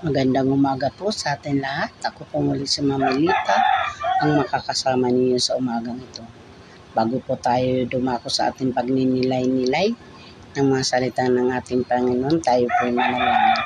[0.00, 1.92] Magandang umaga po sa atin lahat.
[2.00, 3.56] Ako po muli si Mamelita,
[4.24, 6.24] ang makakasama niyo sa umagang ito.
[6.96, 9.92] Bago po tayo dumako sa ating pagninilay-nilay
[10.56, 13.60] ng mga salita ng ating Panginoon, tayo po ay manalangin.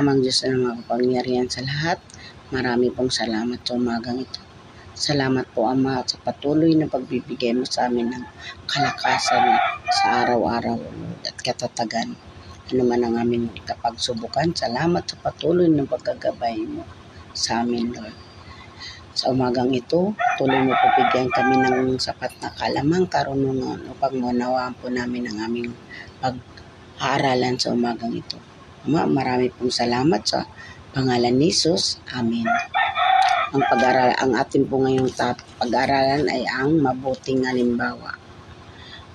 [0.00, 2.00] Amang Diyos na makapangyarihan sa lahat,
[2.48, 4.40] marami pong salamat sa umagang ito.
[4.96, 8.24] Salamat po Ama sa patuloy na pagbibigay mo sa amin ng
[8.64, 9.60] kalakasan
[9.92, 10.80] sa araw-araw
[11.20, 12.16] at katatagan
[12.66, 14.50] ano man ang aming kapagsubukan.
[14.50, 16.82] Salamat sa patuloy ng pagkagabay mo
[17.30, 18.16] sa amin, Lord.
[19.14, 24.74] Sa umagang ito, tuloy mo po bigyan kami ng sapat na kalamang karunungan upang maunawaan
[24.82, 25.70] po namin ang aming
[26.18, 28.36] pag-aaralan sa umagang ito.
[28.82, 30.42] Ama, marami pong salamat sa
[30.90, 32.02] pangalan ni Jesus.
[32.18, 32.50] Amen.
[33.54, 35.14] Ang pag-aaral, ang ating po ngayong
[35.62, 38.15] pag-aaralan ay ang mabuting halimbawa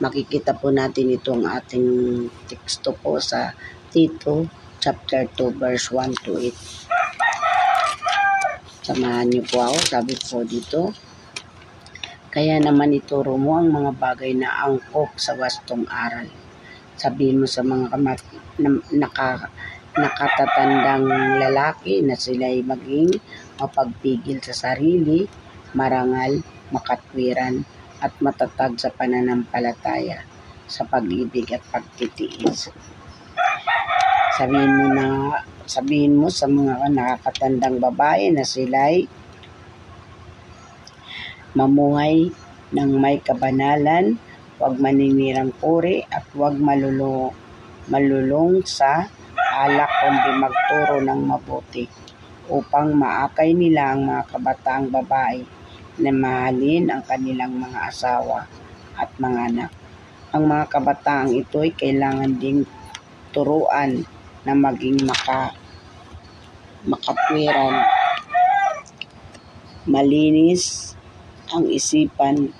[0.02, 3.54] makikita po natin itong ating teksto po sa
[3.94, 4.50] Tito
[4.82, 6.50] chapter 2 verse 1 to 8.
[8.82, 10.90] Samahan niyo po ako, sabi po dito.
[12.34, 16.26] Kaya naman ituro mo ang mga bagay na angkop sa wastong aral.
[16.98, 18.20] Sabihin mo sa mga kamat,
[18.57, 19.54] na, naka,
[19.94, 21.05] nakatatandang
[21.38, 23.22] lalaki na sila'y maging
[23.62, 25.29] mapagpigil sa sarili,
[25.77, 26.41] marangal,
[26.74, 27.62] makatwiran,
[28.02, 30.26] at matatag sa pananampalataya
[30.66, 32.74] sa pag-ibig at pagtitiis.
[34.35, 35.05] Sabihin mo na
[35.70, 39.05] sabihin mo sa mga nakakatandang babae na sila'y
[41.54, 42.32] mamuhay
[42.72, 44.16] ng may kabanalan,
[44.55, 47.35] huwag maninirang puri at huwag malulong,
[47.91, 51.84] malulong sa alak kundi magturo ng mabuti
[52.48, 55.44] upang maakay nila ang mga kabataang babae
[56.00, 58.48] na mahalin ang kanilang mga asawa
[58.96, 59.72] at mga anak.
[60.32, 62.64] Ang mga kabataang ito ay kailangan ding
[63.36, 64.08] turuan
[64.47, 65.52] na maging maka,
[66.88, 67.84] makatwiran,
[69.90, 70.96] malinis
[71.52, 72.56] ang isipan,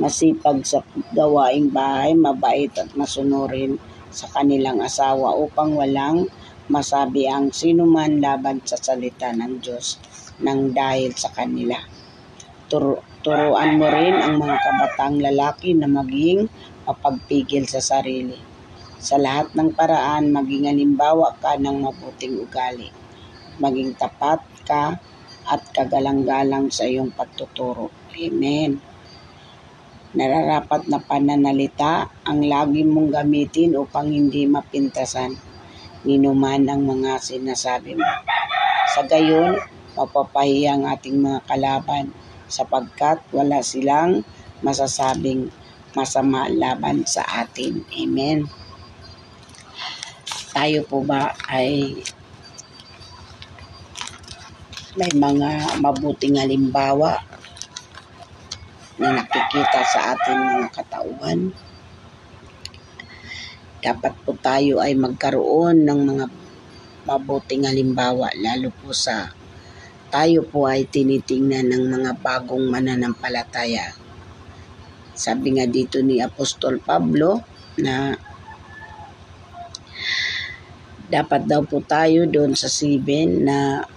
[0.00, 0.80] masipag sa
[1.12, 3.76] gawaing bahay, mabait at masunurin
[4.08, 6.28] sa kanilang asawa upang walang
[6.72, 10.00] masabi ang sinuman laban sa salita ng Diyos
[10.40, 11.76] nang dahil sa kanila.
[12.72, 16.48] Turuan mo rin ang mga kabatang lalaki na maging
[16.88, 18.40] mapagpigil sa sarili.
[18.96, 22.88] Sa lahat ng paraan, maging halimbawa ka ng mabuting ugali.
[23.60, 24.96] Maging tapat ka
[25.52, 27.92] at kagalang-galang sa iyong pagtuturo.
[28.16, 28.80] Amen.
[30.16, 35.36] Nararapat na pananalita ang lagi mong gamitin upang hindi mapintasan
[36.08, 38.08] ninuman ang mga sinasabi mo.
[38.96, 39.60] Sa gayon,
[39.92, 42.21] mapapahiya ang ating mga kalaban
[42.52, 44.20] sapagkat wala silang
[44.60, 45.48] masasabing
[45.96, 47.80] masama laban sa atin.
[47.96, 48.44] Amen.
[50.52, 51.96] Tayo po ba ay
[54.92, 57.16] may mga mabuting halimbawa
[59.00, 61.40] na nakikita sa ating mga katauhan.
[63.80, 66.24] Dapat po tayo ay magkaroon ng mga
[67.08, 69.32] mabuting halimbawa lalo po sa
[70.12, 73.96] tayo po ay tinitingnan ng mga bagong mananampalataya.
[75.16, 77.40] Sabi nga dito ni Apostol Pablo
[77.80, 78.12] na
[81.08, 83.00] dapat daw po tayo doon sa 7
[83.40, 83.88] na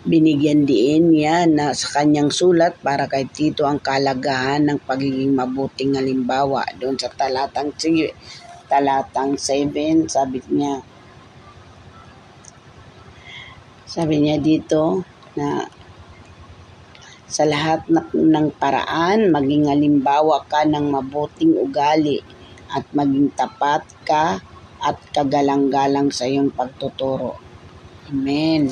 [0.00, 5.92] binigyan din niya na sa kanyang sulat para kay Tito ang kalagahan ng pagiging mabuting
[6.00, 7.76] halimbawa doon sa talatang
[8.68, 10.80] talatang 7 sabi niya
[13.90, 15.02] sabi niya dito
[15.34, 15.66] na
[17.26, 22.22] sa lahat ng paraan, maging halimbawa ka ng mabuting ugali
[22.70, 24.38] at maging tapat ka
[24.78, 27.34] at kagalang-galang sa iyong pagtuturo.
[28.14, 28.70] Amen.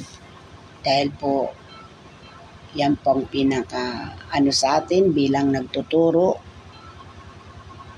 [0.86, 1.50] Dahil po,
[2.78, 6.38] yan pong pinaka ano sa atin bilang nagtuturo,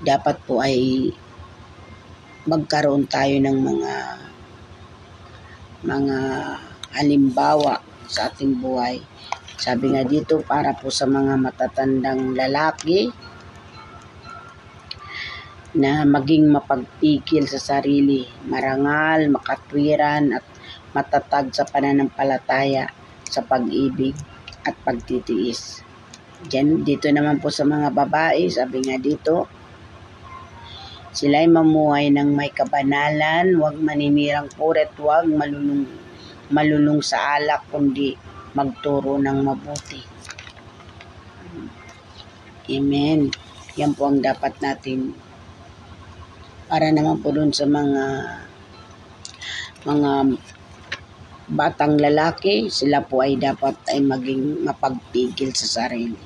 [0.01, 1.09] dapat po ay
[2.49, 3.95] magkaroon tayo ng mga
[5.85, 6.19] mga
[6.95, 7.79] halimbawa
[8.11, 8.99] sa ating buhay.
[9.61, 13.13] Sabi nga dito, para po sa mga matatandang lalaki
[15.77, 20.45] na maging mapagpikil sa sarili, marangal, makatwiran at
[20.91, 22.91] matatag sa pananampalataya
[23.23, 24.17] sa pag-ibig
[24.67, 25.87] at pagtitiis.
[26.41, 29.47] Diyan, dito naman po sa mga babae, sabi nga dito,
[31.15, 35.87] sila'y mamuhay ng may kabanalan, huwag maninirang puret, huwag malulung
[36.51, 38.15] malulung sa alak kundi
[38.55, 40.03] magturo ng mabuti.
[42.71, 43.31] Amen.
[43.79, 45.15] Yan po ang dapat natin
[46.71, 48.05] para naman po dun sa mga
[49.87, 50.13] mga
[51.51, 56.19] batang lalaki, sila po ay dapat ay maging mapagpigil sa sarili.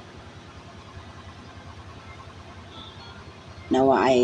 [3.72, 4.20] Nawa ay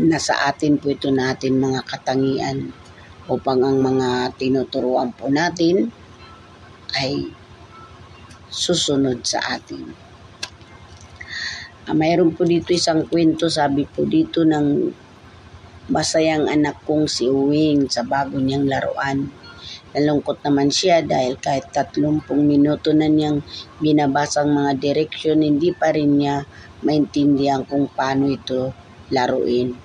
[0.00, 2.72] nasa atin po ito natin mga katangian
[3.28, 5.88] upang ang mga tinuturuan po natin
[7.00, 7.32] ay
[8.52, 9.82] susunod sa atin.
[11.84, 14.88] Ah, mayroon po dito isang kwento, sabi po dito ng
[15.92, 19.28] masayang anak kong si Uwing sa bago niyang laruan.
[19.92, 23.44] Nalungkot naman siya dahil kahit 30 minuto na niyang
[23.84, 26.48] binabasa ang mga direksyon, hindi pa rin niya
[26.80, 28.72] maintindihan kung paano ito
[29.12, 29.83] laruin.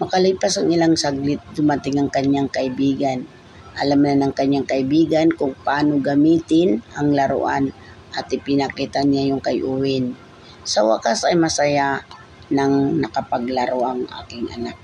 [0.00, 3.28] Makalipas ang ilang saglit, dumating ang kanyang kaibigan.
[3.76, 7.68] Alam na ng kanyang kaibigan kung paano gamitin ang laruan
[8.16, 10.16] at ipinakita niya yung kay Uwin.
[10.64, 12.00] Sa wakas ay masaya
[12.48, 14.80] nang nakapaglaro ang aking anak.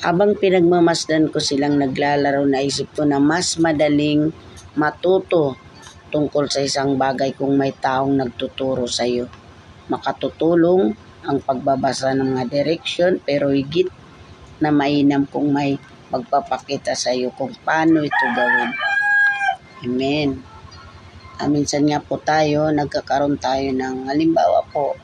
[0.00, 4.32] Habang pinagmamasdan ko silang naglalaro, naisip ko na mas madaling
[4.72, 5.58] matuto
[6.08, 9.28] tungkol sa isang bagay kung may taong nagtuturo sa iyo.
[9.88, 10.92] Makatutulong
[11.24, 13.88] ang pagbabasa ng mga direksyon pero higit
[14.62, 18.72] na mainam kung may magpapakita sa iyo kung paano ito gawin.
[19.84, 20.30] Amen.
[21.38, 24.98] Ah, minsan nga po tayo, nagkakaroon tayo ng, halimbawa po,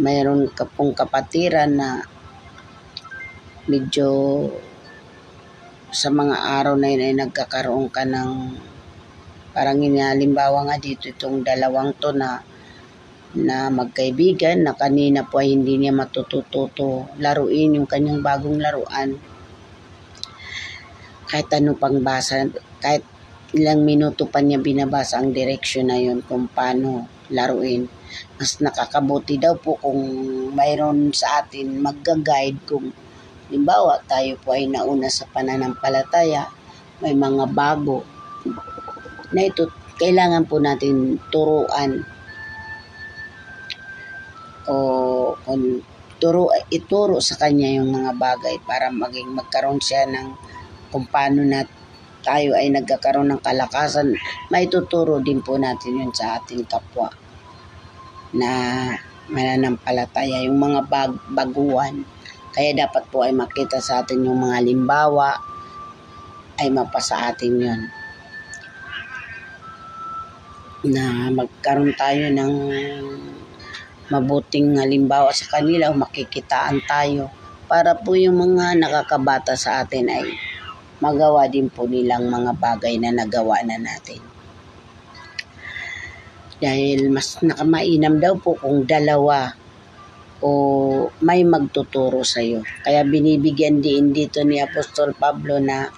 [0.00, 2.00] mayroon ka pong kapatiran na
[3.68, 4.08] medyo
[5.94, 8.32] sa mga araw na yun ay nagkakaroon ka ng
[9.54, 12.42] parang inalimbawa nga dito itong dalawang to na
[13.34, 19.18] na magkaibigan na kanina po ay hindi niya matututo laruin yung kanyang bagong laruan.
[21.26, 22.46] Kahit ano pang basa
[22.78, 23.02] kahit
[23.54, 27.90] ilang minuto pa niya binabasa ang direksyon na yun kung paano laruin.
[28.38, 30.02] Mas nakakabuti daw po kung
[30.54, 32.94] mayroon sa atin magga-guide kung
[33.44, 36.48] Halimbawa, tayo po ay nauna sa pananampalataya,
[37.04, 38.00] may mga bago
[39.36, 39.68] na ito
[40.00, 42.02] kailangan po natin turuan
[44.68, 44.76] o
[45.44, 45.82] kung
[46.16, 50.28] turo, ituro sa kanya yung mga bagay para maging magkaroon siya ng
[50.88, 51.66] kung paano na
[52.24, 54.16] tayo ay nagkakaroon ng kalakasan,
[54.48, 57.12] maituturo din po natin yun sa ating kapwa
[58.32, 58.50] na
[59.28, 62.02] mananampalataya, yung mga bag, baguhan.
[62.54, 65.36] Kaya dapat po ay makita sa atin yung mga limbawa,
[66.56, 67.80] ay mapasa atin yon
[70.84, 72.52] na magkaroon tayo ng
[74.12, 77.32] mabuting halimbawa sa kanila o makikitaan tayo
[77.64, 80.26] para po yung mga nakakabata sa atin ay
[81.00, 84.20] magawa din po nilang mga bagay na nagawa na natin.
[86.60, 89.52] Dahil mas nakamainam daw po kung dalawa
[90.44, 90.50] o
[91.24, 92.60] may magtuturo sa iyo.
[92.84, 95.88] Kaya binibigyan din dito ni Apostol Pablo na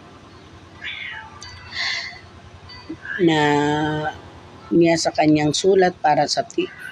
[3.17, 3.41] na
[4.75, 6.43] niya sa kanyang sulat para sa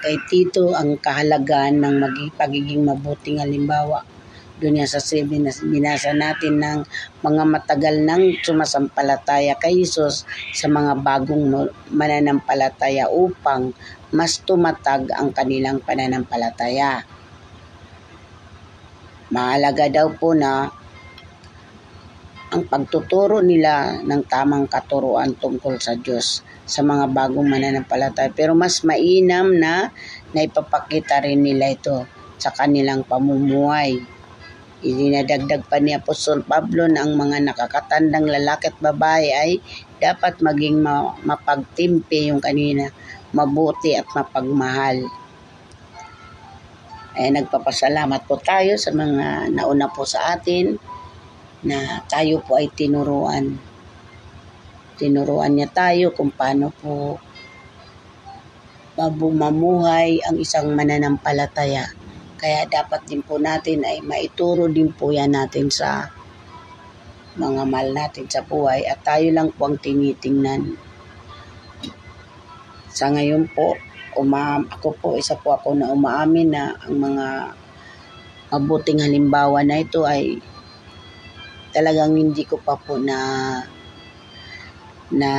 [0.05, 1.95] kay Tito ang kahalagahan ng
[2.39, 4.07] pagiging mabuting halimbawa.
[4.55, 6.79] Doon sa 7 na binasa natin ng
[7.19, 10.23] mga matagal nang sumasampalataya kay Jesus
[10.55, 13.75] sa mga bagong mananampalataya upang
[14.15, 17.03] mas tumatag ang kanilang pananampalataya.
[19.27, 20.71] Mahalaga daw po na
[22.55, 28.33] ang pagtuturo nila ng tamang katuruan tungkol sa Diyos sa mga bagong mananampalataya.
[28.33, 29.93] Pero mas mainam na
[30.33, 32.09] naipapakita rin nila ito
[32.41, 34.01] sa kanilang pamumuhay.
[34.85, 39.51] Idinadagdag pa ni Apostol Pablo na ang mga nakakatandang lalaki at babae ay
[39.97, 40.83] dapat maging
[41.25, 42.91] mapagtimpi yung kanina,
[43.33, 45.05] mabuti at mapagmahal
[47.15, 50.75] eh, nagpapasalamat po tayo sa mga nauna po sa atin
[51.63, 53.55] na tayo po ay tinuruan.
[54.95, 57.19] Tinuruan niya tayo kung paano po
[58.95, 61.91] mamuhay ang isang mananampalataya.
[62.39, 66.07] Kaya dapat din po natin ay maituro din po yan natin sa
[67.35, 70.79] mga mal natin sa buhay at tayo lang po ang tinitingnan.
[72.95, 73.75] Sa ngayon po,
[74.15, 77.27] uma ako po isa po ako na umaamin na ang mga
[78.55, 80.39] mabuting halimbawa na ito ay
[81.75, 83.19] talagang hindi ko pa po na
[85.13, 85.31] na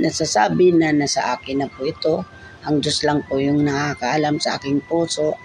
[0.00, 2.24] nasasabi na nasa akin na po ito.
[2.64, 5.36] Ang Diyos lang po yung nakakaalam sa aking puso.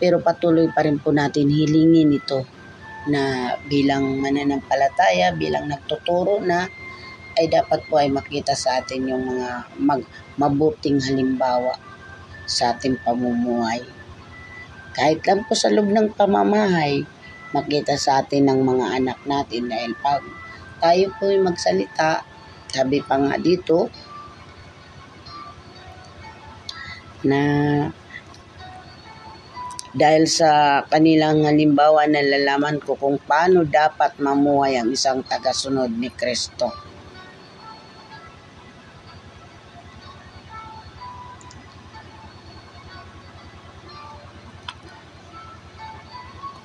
[0.00, 2.44] Pero patuloy pa rin po natin hilingin ito
[3.08, 6.68] na bilang mananampalataya, bilang nagtuturo na
[7.40, 10.04] ay dapat po ay makita sa atin yung mga mag,
[10.36, 11.72] mabuting halimbawa
[12.44, 13.80] sa ating pamumuhay.
[14.92, 17.06] Kahit lang po sa loob ng pamamahay,
[17.54, 20.20] makita sa atin ng mga anak natin dahil pag
[20.80, 22.24] tayo po magsalita,
[22.72, 23.92] sabi pa nga dito,
[27.20, 27.42] na
[29.90, 36.70] dahil sa kanilang halimbawa nalalaman ko kung paano dapat mamuhay ang isang tagasunod ni Kristo.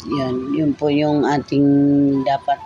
[0.05, 1.65] Yan, yun po yung ating
[2.21, 2.61] dapat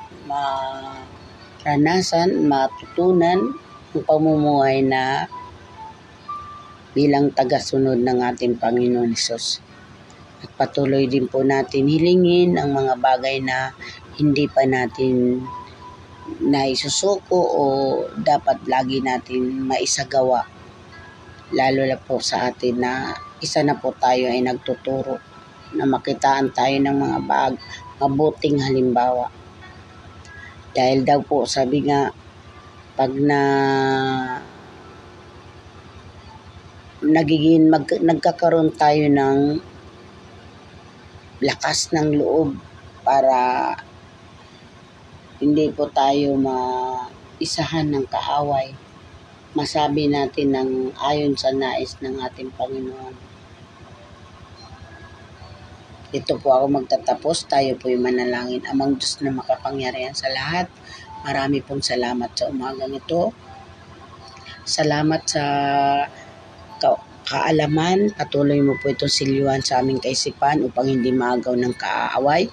[1.70, 3.54] maranasan, matutunan
[3.94, 5.30] ang pamumuhay na
[6.98, 9.62] bilang tagasunod ng ating Panginoon Isus.
[10.42, 13.70] At patuloy din po natin hilingin ang mga bagay na
[14.18, 15.46] hindi pa natin
[16.42, 17.64] naisusuko o
[18.18, 20.50] dapat lagi natin maisagawa.
[21.54, 23.14] Lalo na po sa atin na
[23.46, 25.22] isa na po tayo ay nagtuturo
[25.78, 27.54] na makitaan tayo ng mga bag,
[28.02, 29.38] mabuting halimbawa.
[30.70, 32.14] Dahil daw po, sabi nga,
[32.94, 33.42] pag na
[37.00, 39.40] nagiging mag, nagkakaroon tayo ng
[41.40, 42.60] lakas ng loob
[43.08, 43.74] para
[45.40, 48.76] hindi po tayo maisahan ng kaaway.
[49.56, 53.28] Masabi natin ng ayon sa nais ng ating Panginoon
[56.10, 57.46] ito po ako magtatapos.
[57.46, 58.66] Tayo po yung manalangin.
[58.66, 60.66] Amang Diyos na makapangyarihan sa lahat.
[61.22, 63.30] Marami pong salamat sa umagang ito.
[64.66, 65.44] Salamat sa
[66.82, 68.10] ka- kaalaman.
[68.18, 72.50] Patuloy mo po itong silyuan sa aming kaisipan upang hindi maagaw ng kaaway.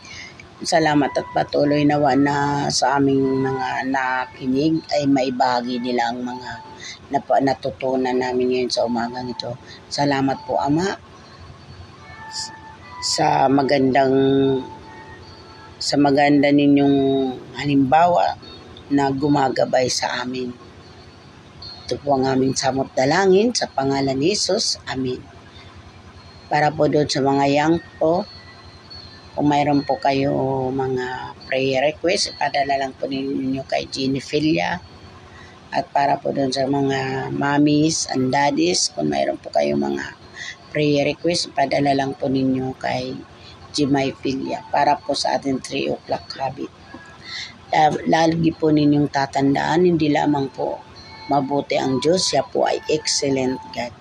[0.61, 6.51] Salamat at patuloy nawa na sa aming mga nakinig ay maibagi nila ang mga
[7.45, 9.57] natutunan namin ngayon sa umagang ito.
[9.89, 11.17] Salamat po Ama
[13.07, 14.19] sa magandang
[15.79, 16.99] sa maganda ninyong
[17.55, 18.35] halimbawa
[18.91, 20.51] na gumagabay sa amin.
[21.87, 24.83] Ito po ang aming samot dalangin sa pangalan ni Jesus.
[24.91, 25.23] Amen.
[26.51, 28.27] Para po doon sa mga young po,
[29.39, 30.35] kung mayroon po kayo
[30.75, 34.83] mga prayer request, ipadala lang po ninyo kay Jeannie Filia.
[35.71, 40.26] At para po doon sa mga mommies and daddies, kung mayroon po kayo mga
[40.77, 43.17] prayer request, padala lang po ninyo kay
[43.73, 46.69] Jimay Filia para po sa ating 3 o'clock habit.
[48.05, 50.85] Lagi po ninyong tatandaan, hindi lamang po
[51.33, 53.97] mabuti ang Diyos, siya po ay excellent God.